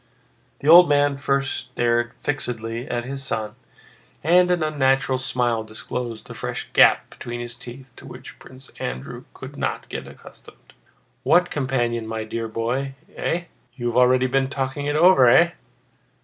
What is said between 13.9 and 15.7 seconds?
already been talking it over! Eh?"